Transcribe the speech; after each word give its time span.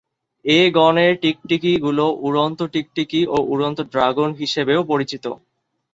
এ 0.45 0.59
গণের 0.77 1.13
টিকটিকি 1.23 1.71
গুলো 1.85 2.05
উড়ন্ত 2.27 2.59
টিকটিকি 2.73 3.21
ও 3.27 3.37
উড়ন্ত 3.51 3.79
ড্রাগন 3.91 4.29
হিসাবেও 4.39 4.81
পরিচিত। 4.91 5.25